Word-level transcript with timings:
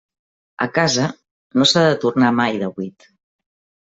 A 0.65 0.67
casa, 0.77 1.03
no 1.59 1.67
s'ha 1.71 1.83
de 1.87 1.99
tornar 2.05 2.31
mai 2.39 2.57
de 2.63 2.71
buit. 2.79 3.07